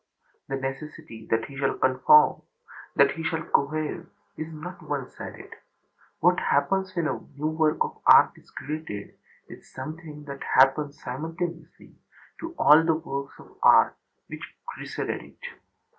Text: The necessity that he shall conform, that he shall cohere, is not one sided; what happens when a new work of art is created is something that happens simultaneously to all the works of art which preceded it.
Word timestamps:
The 0.47 0.55
necessity 0.55 1.27
that 1.29 1.45
he 1.45 1.55
shall 1.57 1.77
conform, 1.77 2.41
that 2.95 3.11
he 3.11 3.23
shall 3.23 3.43
cohere, 3.43 4.07
is 4.35 4.51
not 4.51 4.81
one 4.81 5.07
sided; 5.11 5.51
what 6.21 6.39
happens 6.39 6.95
when 6.95 7.07
a 7.07 7.19
new 7.37 7.49
work 7.51 7.77
of 7.83 8.01
art 8.07 8.31
is 8.35 8.49
created 8.49 9.13
is 9.47 9.71
something 9.71 10.23
that 10.23 10.41
happens 10.55 10.99
simultaneously 11.03 11.93
to 12.39 12.55
all 12.57 12.83
the 12.83 12.95
works 12.95 13.35
of 13.39 13.55
art 13.61 13.95
which 14.25 14.55
preceded 14.75 15.21
it. 15.21 15.39